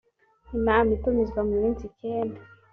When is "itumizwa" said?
0.97-1.39